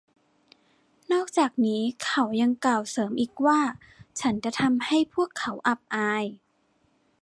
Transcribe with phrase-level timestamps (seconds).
[1.11, 3.59] นอกจากนี้เขายังกล่าวเสริมอีกว่า
[4.19, 6.23] “ฉันจะทำให้พวกเขาอับอาย”